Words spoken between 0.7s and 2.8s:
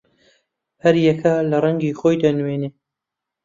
هەر یەکە لە ڕەنگێ خۆی دەنوێنێ